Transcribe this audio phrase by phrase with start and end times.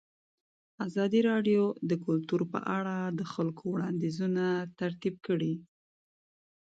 [0.87, 4.45] ازادي راډیو د کلتور په اړه د خلکو وړاندیزونه
[4.79, 5.53] ترتیب کړي.